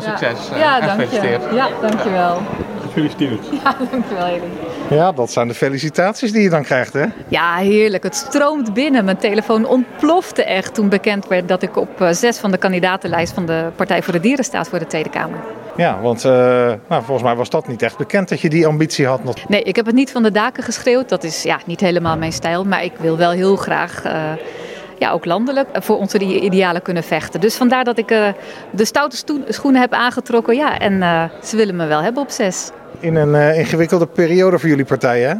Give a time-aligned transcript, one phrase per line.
[0.00, 0.48] succes.
[0.48, 1.06] Ja, eh, ja dank je.
[1.06, 1.54] gefeliciteerd.
[1.54, 2.40] Ja, dankjewel.
[2.82, 3.46] Gefeliciteerd.
[3.64, 4.48] Ja, dankjewel Elie.
[4.90, 7.04] Ja, dat zijn de felicitaties die je dan krijgt, hè?
[7.28, 8.02] Ja, heerlijk.
[8.02, 9.04] Het stroomt binnen.
[9.04, 13.32] Mijn telefoon ontplofte echt toen bekend werd dat ik op eh, zes van de kandidatenlijst
[13.34, 15.38] van de Partij voor de Dieren sta voor de Tweede Kamer.
[15.76, 16.32] Ja, want eh,
[16.88, 19.24] nou, volgens mij was dat niet echt bekend dat je die ambitie had.
[19.24, 19.48] nog.
[19.48, 21.08] Nee, ik heb het niet van de daken geschreeuwd.
[21.08, 22.64] Dat is ja, niet helemaal mijn stijl.
[22.64, 24.12] Maar ik wil wel heel graag, eh,
[25.02, 27.40] ja, ook landelijk, eh, voor onze die idealen kunnen vechten.
[27.40, 28.28] Dus vandaar dat ik eh,
[28.70, 29.16] de stoute
[29.48, 30.56] schoenen heb aangetrokken.
[30.56, 32.70] Ja, en eh, ze willen me wel hebben op zes.
[33.00, 35.34] In een ingewikkelde periode voor jullie partij, hè?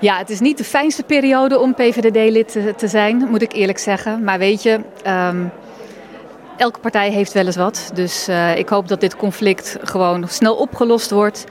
[0.00, 3.78] Ja, het is niet de fijnste periode om PVDD-lid te, te zijn, moet ik eerlijk
[3.78, 4.24] zeggen.
[4.24, 5.44] Maar weet je, ehm,
[6.56, 7.90] elke partij heeft wel eens wat.
[7.94, 11.44] Dus ik hoop dat dit conflict gewoon snel opgelost wordt.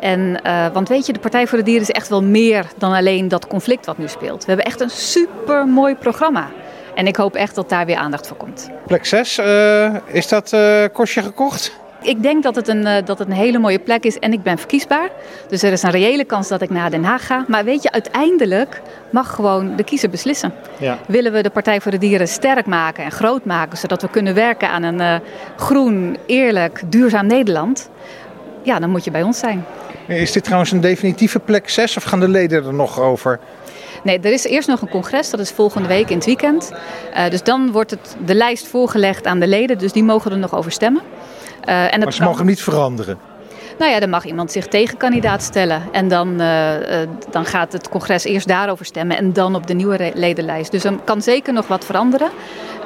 [0.00, 0.40] En,
[0.72, 3.46] want weet je, de Partij voor de Dieren is echt wel meer dan alleen dat
[3.46, 4.40] conflict wat nu speelt.
[4.40, 6.50] We hebben echt een super mooi programma.
[6.94, 8.70] En ik hoop echt dat daar weer aandacht voor komt.
[8.86, 11.82] Plek 6, eh, is dat eh kostje gekocht?
[12.02, 14.42] Ik denk dat het, een, eh, dat het een hele mooie plek is en ik
[14.42, 15.10] ben verkiesbaar.
[15.48, 17.44] Dus er is een reële kans dat ik naar Den Haag ga.
[17.48, 20.52] Maar weet je, uiteindelijk mag gewoon de kiezer beslissen.
[20.78, 20.98] Ja.
[21.06, 24.34] Willen we de Partij voor de Dieren sterk maken en groot maken, zodat we kunnen
[24.34, 25.20] werken aan een
[25.56, 27.90] groen, eerlijk, duurzaam Nederland?
[28.62, 29.64] Ja, dan moet je bij ons zijn.
[30.06, 33.40] Is dit trouwens een definitieve plek 6 of gaan de leden er nog over?
[34.04, 36.72] Nee, er is eerst nog een congres, dat is volgende week in het weekend.
[37.12, 40.38] Eh, dus dan wordt het, de lijst voorgelegd aan de leden, dus die mogen er
[40.38, 41.02] nog over stemmen.
[41.64, 43.18] Eh, en Maar ze kan- mogen hem niet veranderen.
[43.78, 45.82] Nou ja, dan mag iemand zich tegenkandidaat stellen.
[45.92, 46.70] En dan, eh,
[47.30, 50.70] dan gaat het congres eerst daarover stemmen en dan op de nieuwe ledenlijst.
[50.70, 52.30] Dus er kan zeker nog wat veranderen.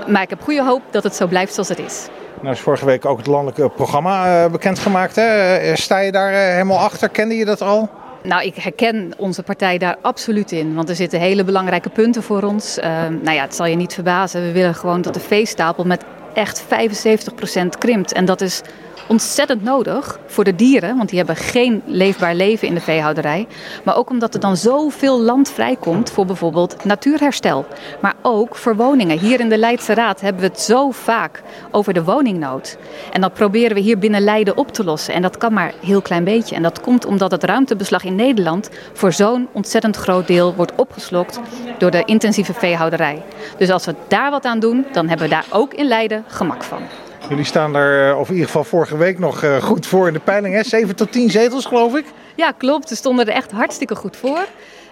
[0.06, 2.06] Maar ik heb goede hoop dat het zo blijft zoals het is.
[2.40, 5.16] Nou is vorige week ook het landelijke programma bekendgemaakt.
[5.16, 5.76] Hè?
[5.76, 7.08] Sta je daar helemaal achter?
[7.08, 7.88] Kende je dat al?
[8.22, 10.74] Nou, ik herken onze partij daar absoluut in.
[10.74, 12.78] Want er zitten hele belangrijke punten voor ons.
[12.78, 12.90] Eh,
[13.22, 14.42] nou ja, het zal je niet verbazen.
[14.42, 18.12] We willen gewoon dat de veestapel met echt 75% krimpt.
[18.12, 18.62] En dat is
[19.06, 20.96] ontzettend nodig voor de dieren.
[20.96, 23.46] Want die hebben geen leefbaar leven in de veehouderij.
[23.84, 27.66] Maar ook omdat er dan zoveel land vrijkomt voor bijvoorbeeld natuurherstel.
[28.00, 29.18] Maar ook voor woningen.
[29.18, 32.76] Hier in de Leidse Raad hebben we het zo vaak over de woningnood.
[33.12, 35.14] En dat proberen we hier binnen Leiden op te lossen.
[35.14, 36.54] En dat kan maar een heel klein beetje.
[36.54, 41.40] En dat komt omdat het ruimtebeslag in Nederland voor zo'n ontzettend groot deel wordt opgeslokt
[41.78, 43.22] door de intensieve veehouderij.
[43.58, 46.62] Dus als we daar wat aan doen, dan hebben we daar ook in Leiden gemak
[46.62, 47.07] van.
[47.28, 50.12] Jullie staan daar, eh, of in ieder geval vorige week nog eh, goed voor in
[50.12, 50.54] de peiling.
[50.54, 50.62] Hè?
[50.62, 52.04] 7 tot 10 zetels, geloof ik.
[52.36, 52.88] Ja, klopt.
[52.88, 54.44] We stonden er echt hartstikke goed voor.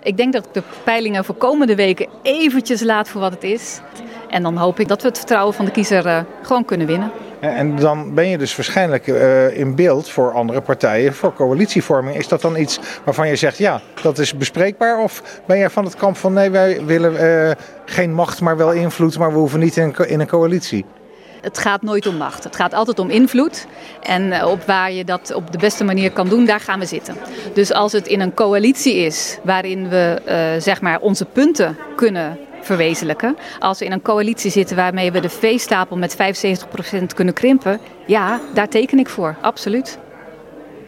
[0.02, 3.80] Ik denk dat ik de peilingen voor komende weken eventjes laat voor wat het is.
[4.28, 7.10] En dan hoop ik dat we het vertrouwen van de kiezer eh, gewoon kunnen winnen.
[7.40, 9.06] En dan ben je dus waarschijnlijk
[9.52, 12.16] in beeld voor andere partijen, voor coalitievorming.
[12.16, 14.98] Is dat dan iets waarvan je zegt, ja, dat is bespreekbaar?
[14.98, 19.18] Of ben jij van het kamp van, nee, wij willen geen macht, maar wel invloed,
[19.18, 20.84] maar we hoeven niet in een coalitie?
[21.46, 22.44] Het gaat nooit om macht.
[22.44, 23.66] Het gaat altijd om invloed.
[24.02, 26.86] En eh, op waar je dat op de beste manier kan doen, daar gaan we
[26.86, 27.16] zitten.
[27.54, 32.38] Dus als het in een coalitie is waarin we eh, zeg maar onze punten kunnen
[32.60, 33.36] verwezenlijken.
[33.58, 36.18] Als we in een coalitie zitten waarmee we de veestapel met 75%
[37.14, 37.80] kunnen krimpen.
[38.06, 39.36] Ja, daar teken ik voor.
[39.40, 39.98] Absoluut.